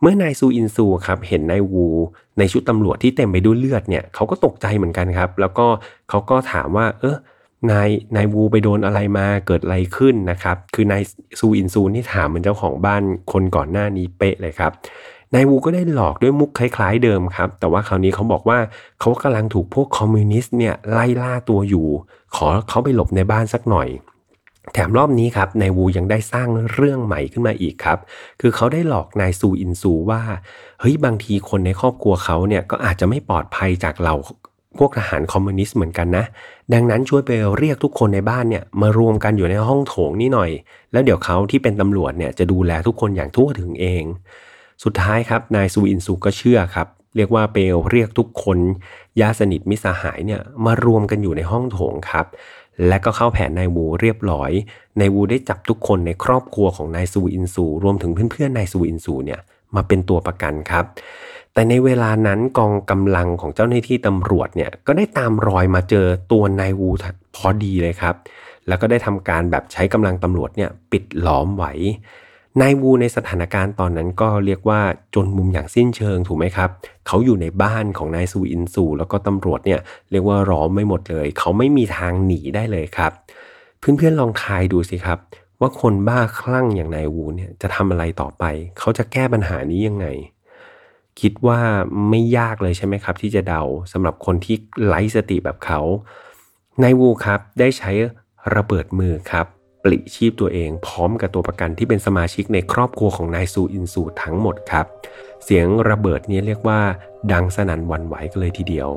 [0.00, 1.86] เมื่อนายซูอินซูครับเห็นนายวู
[2.38, 5.66] ในชุดตำรวจที่เต็มไปด้วยเลือดเนี่ยเขาก็ตกใจเหมือนกันครับ แล้วก็
[6.08, 7.16] เขาก็ถามว่า เออ
[7.70, 11.02] นายนายวูไปโดนอะไรมาเกิดอะไรขึ้นนะครับ คือนาย
[11.38, 13.02] ซูอินซูนี่ถามเหมือนเจ้าของบ้าน
[13.32, 14.72] คนก่อนหน้านี้เป๊ะเลยครับ
[15.34, 18.58] นายวูก็ได้หลอกด้วยมุกคล้ายๆเดิมครับ แต่ว่าคราวนี้เขาบอกว่า
[19.00, 21.86] เขากำลังถูกพวกคอมมิวนิสต์เนี่ยไล่ล่าตัวอยู่
[22.36, 23.88] ขอเขาไปหลบในบ้านสักหน่อย
[24.72, 27.98] แถมรอบนี้ครับนายวูยังได้สร้างเรื่องใหม่ขึ้นมาอีกครับ
[28.40, 30.22] คือเขาได้หลอกนายซูอินซูว่า
[30.80, 34.14] เฮ้ยบางทีคนในครอบครัวเขาเนี่ยก็อาจจะไม่ปลอดภัยจากเรา
[34.78, 36.24] พวกทหารคอมมิวนิสต์เหมือนกันนะ
[36.72, 40.50] ดังนั้นช่วยไปเรียกทุกคนในบ้านเนี่ยมารวมกันอยู่ในห้องโถงนี่หน่อย
[40.92, 44.04] แล้วเดี๋ยวเขาที่เป็นตำรวจเนี่ยจะดูแลทุกคนอย่างทั่วถึงเอง
[44.84, 48.58] สุดท้ายครับนายซูอินซูก็เชื่อครับ เรียกว่าเปลเรียกทุกคน
[49.20, 52.26] ญาติสนิทมิสหายเนี่ยมารวมกันอยู่ในห้องโถงครับ
[52.88, 54.50] และก็เข้าแผนนายวูเรียบร้อย
[55.00, 59.40] นายวูได้จับทุกคนในครอบครัวของนายซูอินซูรวมถึงเพื่อนๆนายซูอินซูเนี่ย
[59.74, 60.84] มาเป็นตัวประกันครับ
[61.52, 66.90] แต่ในเวลานั้นกองกำลังของเจ้าหน้าที่ตำรวจเนี่ยก็ได้ตามรอยมาเจอตัวนายวู
[67.36, 68.14] พอดีเลยครับ
[68.68, 71.72] แล้วก็ได้ทำการแบบใช้กำลังตำรวจเนี่ยปิดล้อมไว้
[72.60, 74.80] นายวูในสถานการณ์ตอนนั้นก็เรียกว่า
[75.14, 76.70] จนมุมอย่างสิ้นเชิงถูกไหมครับ
[77.06, 83.12] เขาอยู่ในบ้านของนายซูอินซู แล้วก็ตำรวจเนี่ยเรียกว่าร้อมไม่หมดเลย เขาไม่มีทางหนีได้เลยครับ
[83.78, 85.18] เพื่อนๆลองทายดูสิครับ
[85.60, 88.44] ว่าคนบ้าคลั่งอย่างนายวูเนี่ยจะทำอะไรต่อไป
[88.78, 90.06] เขาจะแก้ปัญหานี้ยังไง
[91.20, 91.58] คิดว่า
[92.10, 93.62] ไม่ยากเลยใช่ไหมครับ ที่จะเดา
[93.92, 95.80] สำหรับคนที่ไร้สติแบบเขา
[96.82, 97.90] นายวูครับได้ใช้
[98.56, 99.46] ระเบิดมือครับ
[99.84, 104.86] ปลิชีพตัวเอง พร้อมกับตัวประกันที่เป็นสมาชิกในครอบครัวของนายซูอินซูทั้งหมดครับ
[105.44, 106.80] เสียงระเบิดนี้เรียกว่า
[107.32, 108.88] ดังสนั่นวันไหวกันเลยทีเดียว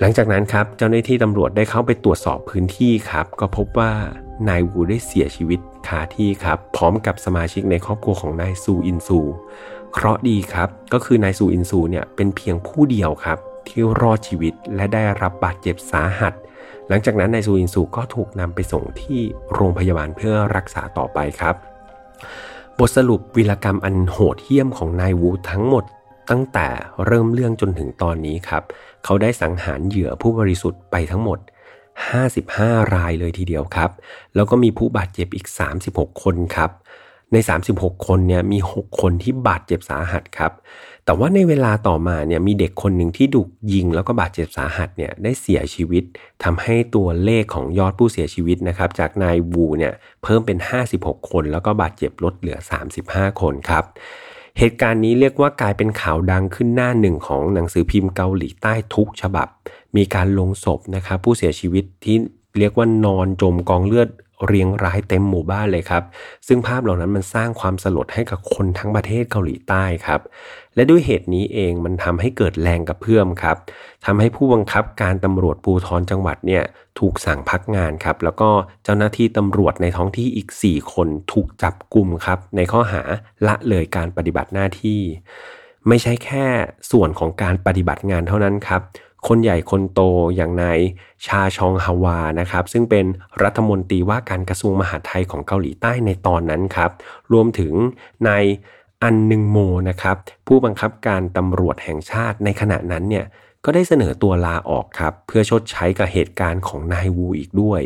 [0.00, 3.92] หลังจากนั้นครับเจ้าหน้าที่ตำรวจได้เข้าไปตรวจสอบพื้นที่ครับ ก็พบว่า
[4.48, 9.20] นายวูได้เสียชีวิตคาที่ครับ พร้อมกับสมาชิกในครอบครัวของนายซูอินซู
[9.92, 16.34] เคราะดีครับ ก็คือนายซูอินซูเนี่ยเป็นเพียงผู้เดียวครับ ที่รอดชีวิตและได้รับบาดเจ็บสาหัส
[16.88, 19.20] หลังจากนั้นนายซูอินซูก็ถูกนำไปส่งที่
[19.54, 21.54] โรงพยาบาลเพื่อรักษาต่อไปครับ
[22.78, 25.84] บทสรุปวีรกรรมอันโหดเหี้ยมของนายวูทั้งหมด
[26.30, 26.68] ตั้งแต่
[27.06, 28.62] เริ่มเรื่องจนถึงตอนนี้ครับ
[29.04, 31.38] เขาได้สังหารเหยื่อผู้บริสุทธิ์ไปทั้งหมด
[32.16, 33.90] 55 รายเลยทีเดียวครับ
[34.34, 35.46] แล้วก็มีผู้บาดเจ็บอีก
[35.84, 36.70] 36 คนครับ
[37.32, 37.36] ใน
[37.72, 40.52] 36 คนเนี่ยมี 6 คนที่บาดเจ็บสาหัสครับ
[41.04, 46.04] แต่ว่าในเวลาต่อมาเนี่ยมีเด็กคนหนึ่งที่ถูกยิงแล้วก็บาดเจ็บสาหัสเนี่ยได้เสียชีวิต
[46.44, 50.58] ทำให้ตัวเลขของยอดผู้เสียชีวิตนะครับจากนายวูเนี่ยเพิ่มเป็น
[50.94, 52.58] 56 คน แล้วก็บาดเจ็บลดเหลือ
[52.98, 53.84] 35 คนครับ
[54.58, 59.48] เหตุการณ์นี้เรียกว่ากลายเป็นข่าวดังขึ้นหน้าหนึ่งของหนังสือพิมพ์เกาหลีใต้ทุกฉบับ
[59.96, 62.16] มีการลงศพนะครับผู้เสียชีวิตที่
[62.58, 64.08] เรียกว่านอนจมกองเลือด
[64.46, 66.02] เรียงรายเต็มหมู่บ้านเลยครับ
[66.46, 70.20] ซึ่งภาพเหล่านั้นมันสร้างความสลดให้กับคนทั้งประเทศเกาหลีใต้ครับ
[70.74, 73.56] และด้วยเหตุนี้เองมันทำให้เกิดแรงกระเพื่อมครับ
[74.06, 76.62] ทำให้ผู้บังคับการตำรวจภูธรจังหวัดเนี่ย
[76.98, 78.50] ถูกสั่งพักงานครับ แล้วก็
[78.84, 83.02] เจ้าหน้าที่ตำรวจในท้องที่อีก 4 คนถูกจับกลุ่มครับ ในข้อหา
[83.46, 85.00] ละเลยการปฏิบัติหน้าที่
[85.88, 86.46] ไม่ใช่แค่
[86.90, 88.82] ส่วนของการปฏิบัติงานเท่านั้นครับ
[89.28, 90.00] คนใหญ่คนโต
[90.36, 90.78] อย่างนาย
[91.26, 93.06] ชาชองฮาวานะครับซึ่งเป็น
[93.42, 96.90] รัฐมนตรีว่าการกระทรวงมหาดไทยของเกาหลีใต้ในตอนนั้นครับ
[97.32, 97.72] รวมถึง
[98.28, 98.44] นาย
[99.02, 99.58] อันนึงโม
[99.88, 103.26] นะครับผู้บังคับการตำรวจแห่งชาติในขณะนั้นเนี่ย
[103.64, 107.82] ก็ได้เสนอตัวลาออกครับ เพื่อชดใช้กับเหตุการณ์ของนายวูอีกด้วย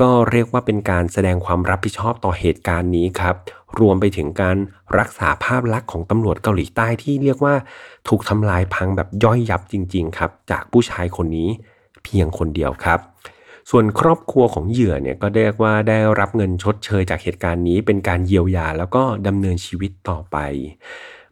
[0.00, 3.36] ก็เรียกว่าเป็นการแสดงความรับผิดชอบต่อเหตุการณ์นี้ครับ
[3.80, 4.56] รวมไปถึงการ
[4.98, 7.54] รักษาภาพลักษณ์ของตำรวจเกาหลีใต้ที่เรียกว่า
[8.08, 11.48] ถูกทำลายพังแบบย่อยยับจริง ๆ ครับ จากผู้ชายคนนี้
[12.04, 12.98] เพียงคนเดียวครับ
[13.70, 20.36] ส่วนครอบครัวของเหยื่อเนี่ยก็เรียกว่าได้รับเงินชดเชยจากเหตุการณ์นี้ เป็นการเยียวยาแล้วก็ดำเนินชีวิตต่อไป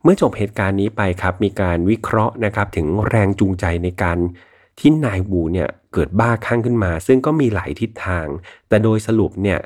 [0.02, 4.18] เมื่อจบเหตุการณ์นี้ไปครับ มีการวิเคราะห์นะครับถึงแรงจูงใจในการ
[4.78, 8.26] ที่นายวูเนี่ยเกิดบ้าคลั่งขึ้นมา ซึ่งก็มีหลายทิศทาง
[8.68, 9.60] แต่โดยสรุปเนี่ย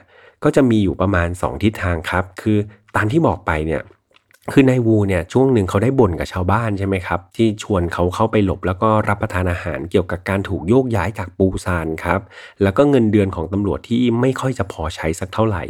[0.44, 2.58] ก็จะมีอยู่ประมาณ 2 ทิศทางครับ คือ
[2.96, 3.82] ตามที่บอกไปเนี่ย
[4.52, 12.20] คือนายวูเนี่ยช่วงหนึ่งเขาได้บ่นกับชาวบ้านใช่ไหมครับ ที่ชวนเขาเข้าไปหลบแล้วก็รับประทานอาหารเกี่ยวกับการถูกโยกย้ายจากปูซานครับ
[12.62, 15.64] แล้วก็เงินเดือนของตำรวจที่ไม่ค่อยจะพอใช้สักเท่าไหร่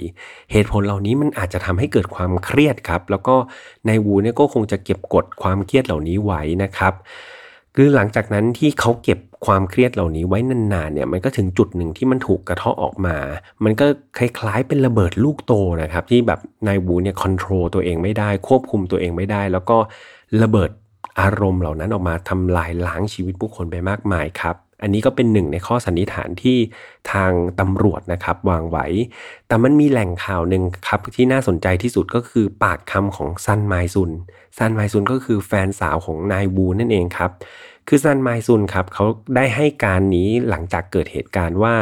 [0.53, 3.35] เหตุผลเหล่านี้มันอาจจะทำให้เกิดความเครียดครับ แล้วก็
[3.89, 6.95] นายวูเนี่ยก็คงจะเก็บกดความเครียดเหล่านี้ไว้นะครับ
[7.77, 13.17] คือหลังจากนั้นที่เขาเก็บความเครียดเหล่านี้ไว้นานๆเนี่ยมันก็ถึงจุดหนึ่งที่มันถูกกระเทาะออกมา
[13.65, 13.87] มันก็
[14.19, 19.79] คล้ายๆเป็นระเบิดลูกโตนะครับที่แบบนายบูเนี่ยคอนโทรลตัวเองไม่ได้ ควบคุมตัวเองไม่ได้ แล้วก็
[20.43, 20.71] ระเบิด
[21.21, 26.59] อารมณ์เหล่านั้นออกมาทำลายล้างชีวิตผู้คนไปมากมายครับ อันนี้ก็เป็นหนึ่งในข้อสันนิษฐานที่
[27.13, 28.87] ทางตำรวจนะครับวางไว้
[29.47, 34.11] แต่มันมีแหล่งข่าวหนึ่งครับที่น่าสนใจที่สุดก็คือปากคำของซันไมซุน
[34.59, 37.31] ซันไมซุนก็คือแฟนสาวของนายบูนั่นเองครับ
[37.89, 39.05] คือซันไมซุนครับเขา
[39.37, 41.75] ได้ให้การนี้หลังจากเกิดเหตุการณ์ว่า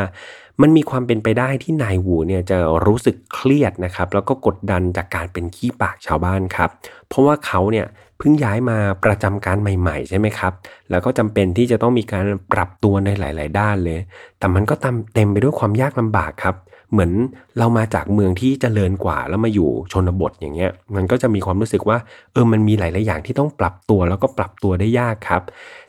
[0.62, 6.70] มันมีความเป็นไปได้ที่นายวูเนี่ยจะรู้สึกเครียดนะครับ แล้วก็กดดันจากการเป็นขี้ปากชาวบ้านครับ
[7.08, 7.86] เพราะว่าเขาเนี่ย
[8.18, 10.52] เพิ่งย้ายมาประจำการใหม่ๆ ใช่ไหมครับ
[10.90, 13.98] แล้วก็จำเป็นที่จะต้องมีการปรับตัวในหลาย ๆ ด้านเลย
[14.38, 14.74] แต่มันก็
[15.14, 16.56] เต็มไปด้วยความยากลำบากครับ
[16.92, 17.12] เหมือน
[17.58, 21.98] เรามาจากเมืองที่เจริญกว่าแล้วมาอยู่ชนบทอย่างเงี้ย มันก็จะมีความรู้สึกว่า
[22.32, 25.42] เออมันมีหลาย ๆ อย่างที่ต้องปรับตัวแล้วก็ปรับตัวได้ยากครับ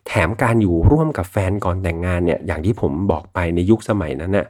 [0.07, 4.45] แถมการอยู่ร่วมกับแฟนก่อนแต่งงานเนี่ยอย่างที่ผมบอกไปในยุคสมัยนั้นเนี่ย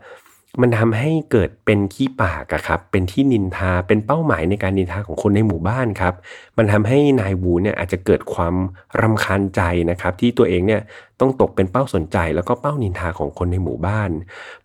[0.62, 6.14] มันทำให้เกิดเป็นขี้ปากอะครับ เป็นที่นินทา เป็นเป้าหมายในการนินทาของคนในหมู่บ้านครับ
[6.58, 8.56] มันทำให้นายวูเนี่ยอาจจะเกิดความ
[9.02, 10.82] รำคาญใจนะครับ ที่ตัวเองเนี่ย
[11.20, 14.10] ต้องตกเป็นเป้าสนใจ แล้วก็เป้านินทาของคนในหมู่บ้าน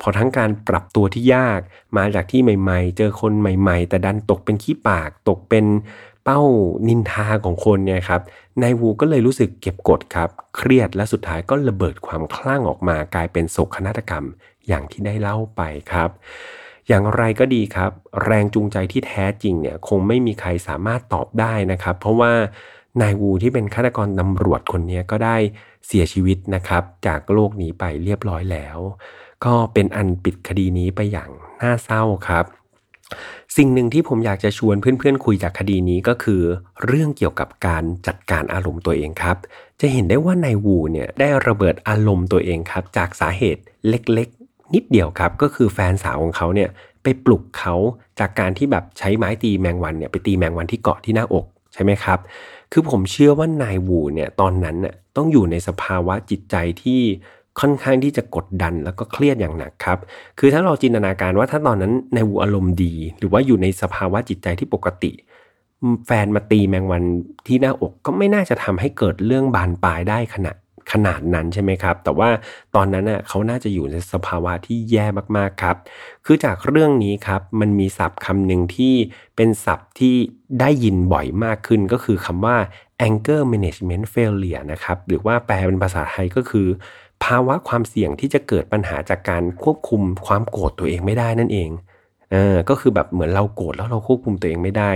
[0.00, 1.61] พอทั้งการปรับตัวที่ยาก
[1.96, 5.66] มาจากที่ใหม่ ๆ เจอคนใหม่ ๆ แต่ดันตกเป็นขี้ปาก ตกเป็น
[6.24, 6.40] เป้า
[6.88, 8.20] นินทาของคนเนี่ยครับ
[8.62, 14.26] นายวูก็เลยรู้สึกเก็บกดครับ เครียดและสุดท้ายก็ระเบิดความคลั่งออกมากลายเป็นโศกนาฏกรรม
[14.70, 16.11] อย่างที่ได้เล่าไปครับ
[16.88, 17.90] อย่างไรก็ดีครับ
[18.24, 22.33] แรงจูงใจที่แท้จริงเนี่ยคงไม่มีใครสามารถตอบได้นะครับ เพราะว่า
[23.00, 25.37] นายวูที่เป็นฆาตกรตำรวจคนนี้ก็ได้
[25.87, 28.78] เสียชีวิตนะครับ จากโลกนี้ไปเรียบร้อยแล้ว
[29.44, 31.30] ก็เป็นอันปิดคดีนี้ไปอย่าง
[31.61, 32.44] น่าเศร้าครับ
[33.56, 36.42] สิ่งหนึ่งที่ผมอยากจะชวนเพื่อนๆ คุยจากคดีนี้ก็คือ
[36.87, 39.37] เรื่องเกี่ยวกับการจัดการอารมณ์ตัวเองครับ
[39.80, 44.28] จะเห็นได้ว่านายวูเนี่ยได้ระเบิดอารมณ์ตัวเองครับ จากสาเหตุเล็ก
[44.74, 46.68] นิดเดียวครับก็คือแฟนสาวของเขาเนี่ย
[47.02, 47.74] ไปปลุกเขา
[48.20, 52.18] จากการที่แบบใช้ไม้ตีแมงวันเนี่ยไปตีแมงวันที่เกาะที่หน้าอกใช่ไหมครับ
[52.72, 57.00] คือผมเชื่อว่านายวูเนี่ยตอนนั้นน่ยต้องอยู่ในสภาวะจิตใจที่
[57.61, 59.98] ค่อนข้างที่จะกดดันแล้วก็เครียดอย่างหนักครับ
[60.38, 65.12] คือถ้าเราจินตนาการว่าถ้าตอนนั้นนายวูอารมณ์ดี หรือว่าอยู่ในสภาวะจิตใจที่ปกติ
[66.06, 67.02] แฟนมาตีแมงวัน
[67.46, 70.56] ที่หน้าอกก็ไม่น่าจะทำให้เกิดเรื่องบานปลายได้ขนาด
[70.92, 72.30] ขนาดนั้นใช่ไหมครับ แต่ว่า
[72.74, 75.76] ตอนนั้นน่ะเขาน่าจะอยู่ในสภาวะที่แย่มากๆครับ
[76.26, 78.94] คือจากเรื่องนี้ครับมันมีศัพท์คำหนึ่งที่
[79.36, 80.14] เป็นศัพท์ที่
[80.60, 82.56] ได้ยินบ่อยมากขึ้นก็คือคำว่า
[83.06, 86.68] anger management failure นะครับ หรือว่าแปลเป็นภาษาไทยก็คือ
[87.24, 91.70] ภาวะความเสี่ยงที่จะเกิดปัญหาจากการควบคุมความโกรธตัวเองไม่ได้นั่นเอง
[92.32, 94.90] เออก็คือแบบเหมือนเราโกรธแล้วเราควบคุมตัวเองไม่ได้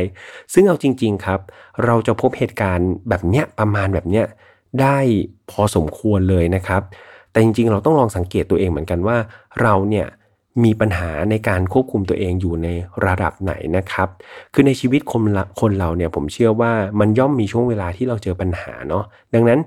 [0.53, 1.41] ซึ่งเอาจริง ๆครับ
[1.85, 4.27] เราจะพบเหตุการณ์แบบเนี้ยประมาณแบบเนี้ย
[4.81, 4.99] ได้
[5.51, 6.83] พอสมควรเลยนะครับ
[7.31, 9.17] แต่จริงๆ เราต้องลองสังเกตตัวเองเหมือนกันว่า
[9.63, 10.07] เราเนี่ย
[10.65, 12.69] มีปัญหาในการควบคุมตัวเองอยู่ใน
[13.07, 14.09] ระดับไหนนะครับ
[14.55, 15.23] คือในชีวิตคน
[15.61, 19.61] คนเราเนี่ยผมเชื่อว่ามันย่อมมีช่วงเวลาที่เราเจอปัญหาเนาะ ดังนั้น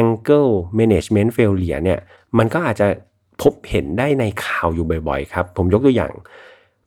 [0.00, 2.00] angle management failure เนี่ย
[2.38, 2.86] มันก็อาจจะ
[3.42, 6.12] พบเห็นได้ในข่าวอยู่บ่อยๆ ครับ ผมยกตัวอย่าง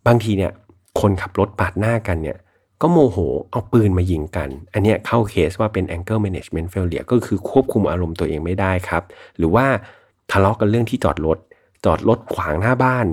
[0.08, 0.52] บางทีเนี่ย
[1.00, 2.38] คนขับรถปาดหน้ากันเนี่ย
[2.82, 3.18] ก็โมโห
[3.52, 9.04] เอาปืนมายิงกัน อันนี้เข้าเคสว่าเป็น anger management failure ก็คือควบคุมอารมณ์ตัวเองไม่ได้ครับ
[9.38, 9.66] หรือว่า
[10.32, 11.38] ทะเลาะกันเรื่องที่จอดรถ
[11.86, 13.06] จอดรถขวางหน้าบ้าน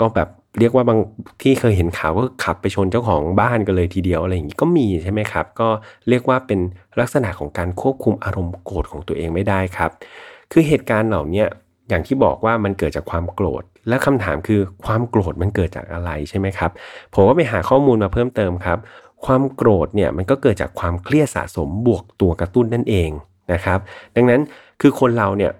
[0.00, 0.28] ก็แบบ
[0.58, 0.98] เรียกว่าบาง
[1.42, 5.68] ที่เคยเห็นข่าวก็ขับไปชนเจ้าของบ้านกันเลยทีเดียวอะไรอย่างนี้ก็มีใช่ไหมครับ ก็
[6.08, 6.60] เรียกว่าเป็น
[7.00, 9.90] ลักษณะของการควบคุมอารมณ์โกรธของตัวเองไม่ได้ครับ
[10.52, 11.44] คือเหตุการณ์เหล่านี้
[11.88, 16.70] อย่างที่บอกว่ามันเกิดจากความโกรธ และคำถามคือความโกรธมันเกิดจากอะไรใช่ไหมครับ
[17.14, 18.78] ผมว่าไปหาข้อมูลมาเพิ่มเติมครับ
[19.24, 23.10] ความโกรธเนี่ยมันก็เกิดจากความเครียดสะสมบวกตัวกระตุ้นนั่นเอง
[23.52, 23.78] นะครับ
[24.16, 24.40] ดังนั้น
[24.80, 25.52] คือคนเราเนี่ย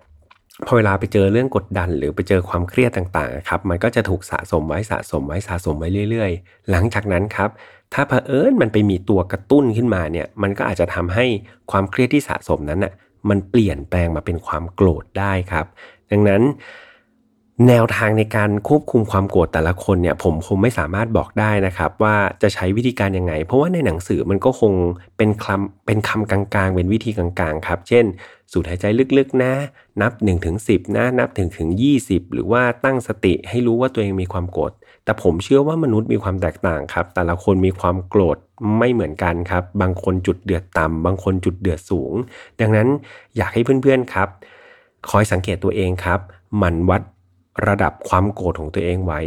[0.66, 7.50] พอเวลาไปเจอเรื่องกดดัน หรือไปเจอความเครียดต่างๆครับมันก็จะถูกสะสมไว้สะสมไว้สะสมไว้เรื่อย ๆ หลังจากนั้นครับ
[7.94, 11.26] ถ้าเผอิญมันไปมีตัวกระตุ้นขึ้นมาเนี่ยมันก็อาจจะทำให้
[11.70, 12.92] ความเครียดที่สะสมนั้นน่ะ
[13.28, 15.66] มันเปลี่ยนแปลงมาเป็นความโกรธได้ครับ
[16.10, 16.42] ดังนั้น
[17.66, 24.72] แนวทางในการควบคุมความโกรธแต่ละคนเนี่ยผมคงไม่สามารถบอกได้นะครับว่าจะใช้วิธีการยังไง เพราะว่าในหนังสือมันก็คง
[25.16, 28.04] เป็นคำเป็นคำกลางๆ เป็นวิธีกลางๆครับเช่น
[28.52, 28.84] สูดหายใจ
[29.18, 29.52] ลึกๆนะ
[30.00, 31.68] นับ1ถึง10นะนับถึงถึง
[32.02, 34.72] 20 หรือว่าตั้งสติให้รู้ว่าตัวเองมีความโกรธ
[35.04, 38.36] แต่ผมเชื่อว่ามนุษย์มีความแตกต่างครับ แต่ละคนมีความโกรธ
[38.78, 42.12] ไม่เหมือนกันครับ บางคนจุดเดือดต่ำบางคนจุดเดือดสูง
[42.60, 42.88] ดังนั้น
[43.36, 44.28] อยากให้เพื่อนๆครับ
[45.10, 46.20] คอยสังเกตตัวเองครับ
[46.58, 47.02] หมั่นวัด
[47.66, 49.20] ระดับความโกรธของตัวเองไว้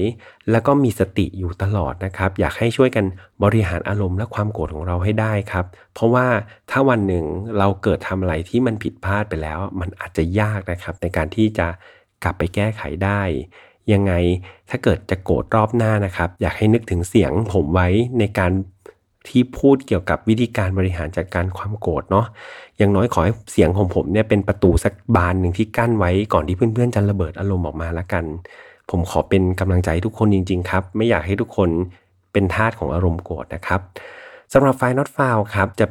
[0.51, 3.05] แล้วก็มีสติอยู่ตลอดนะครับ อยากให้ช่วยกัน
[3.43, 6.27] บริหารอารมณ์และความโกรธของเราให้ได้ครับ เพราะว่า
[6.71, 7.25] ถ้าวันหนึ่ง
[7.57, 11.67] เราเกิดทำอะไรที่มันผิดพลาดไปแล้ว มันอาจจะยากนะครับ ในการที่จะ
[12.23, 13.21] กลับไปแก้ไขได้
[13.93, 14.13] ยังไง
[14.69, 17.87] ถ้าเกิดจะโกรธรอบหน้านะครับ อยากให้นึกถึงเสียงผมไว้
[18.19, 18.51] ในการ
[19.27, 22.25] ที่พูดเกี่ยวกับวิธีการบริหารจัดการความโกรธเนาะ
[22.77, 28.25] อย่างน้อยขอให้เสียงของผมเนี่ยเป็นประตูสักบานหนึ่งที่กั้นไว้ก่อนที่เพื่อนๆจะระเบิดอารมณ์ออกมาละกัน
[28.89, 31.69] ผมขอเป็นกำลังใจทุกคนจริง ๆ ครับ ไม่อยากให้ทุกคน
[32.33, 33.81] เป็นทาสของอารมณ์โกรธนะครับ
[34.53, 35.85] สำหรับไฟล์ not file ครับจะ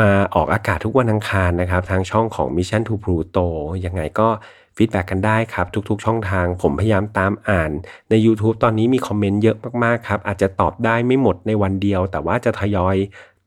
[0.00, 3.46] มาออกอากาศทุกวันอังคารนะครับ ทางช่องของ Mission to Pluto
[3.84, 4.28] ยังไงก็
[4.76, 7.70] feedback กันได้ครับ ทุกๆ ช่องทาง ผมพยายามตามอ่าน
[8.10, 12.96] ใน YouTube ตอนนี้มีคอมเมนต์เยอะมากๆครับ อาจจะตอบได้ไม่หมดในวันเดียว แต่ว่าจะทยอย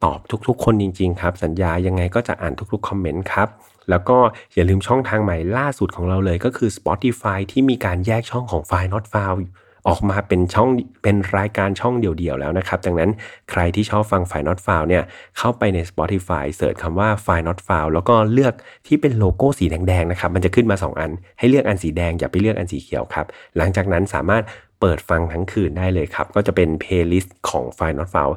[0.04, 3.48] ตอบทุกๆ คนจริง ๆ ครับ สัญญายังไงก็จะอ่านทุกๆ คอมเมนต์ครับ
[3.90, 4.18] แล้วก็
[4.54, 9.44] อย่าลืมช่องทางใหม่ล่าสุดของเราเลยก็คือ Spotify ที่มีการแยกช่องของไฟล์ not found
[9.88, 10.70] ออกมาเป็นช่อง
[11.04, 13.12] เป็นรายการช่องเดี่ยวๆแล้วนะครับ ดังนั้น
[13.52, 15.04] ใครที่ชอบฟังไฟล์ not f o u n เนี่ย
[15.38, 18.54] เข้าไปใน Spotify search คำว่าไฟล์ not f o u n แล้วก็เลือก
[18.88, 23.26] ที่เป็นโลโก้สีแดงๆนะครับมันจะขึ้นมา 2 อัน ให้เลือกอันสีแดงอย่าไปเลือกอันสีเขียวครับ
[23.58, 24.44] หลังจากนั้นสามารถ
[24.80, 28.32] เปิดฟังทั้งคืนได้เลยครับ ก็จะเป็น playlist ของไฟล์ not f o u n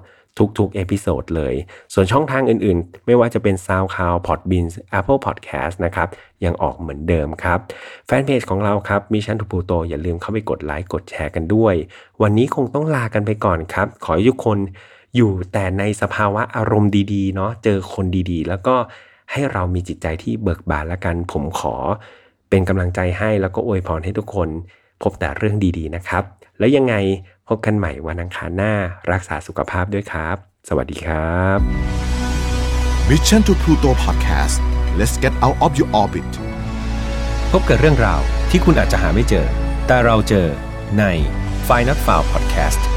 [0.59, 1.55] ทุกๆ episode เลย
[1.93, 4.67] ส่วนช่องทางอื่นๆ ไม่ว่าจะเป็น SoundCloud Podbean
[4.99, 6.09] Apple Podcast นะครับ
[6.45, 7.59] ยังออกเหมือนเดิมครับ
[8.07, 11.75] แฟนเพจของเราครับ Mission to Pluto อย่าลืมเข้าไปกดไลค์กดแชร์กันด้วย
[12.23, 14.59] วันนี้คงต้องลากันไปก่อนครับ ขอให้ทุกคน
[15.17, 18.77] อยู่แต่ในสภาวะอารมณ์ดีๆเนาะเจอคนดีๆ แล้วก็
[19.33, 21.75] ให้เรามีจิตใจที่เบิกบานละกัน ผมขอ
[22.51, 24.49] เป็นกำลังใจให้แล้วก็อวยพรให้ทุกคน
[25.03, 26.25] พบแต่เรื่องดีๆนะครับ
[26.59, 26.95] แล้วยังไง
[27.49, 28.75] พบกันใหม่วันอังคารหน้า
[29.13, 30.37] รักษาสุขภาพด้วยครับ
[30.69, 31.59] สวัสดีครับ
[33.09, 34.57] Mission to Pluto Podcast
[34.99, 36.31] let's get out of your orbit
[37.53, 39.47] พบกับเรื่องราวที่คุณอาจจะหาไม่เจอ
[39.87, 40.49] แต่เราเจอ
[40.99, 41.05] ใน
[41.69, 42.96] f i n a l f i l e Podcast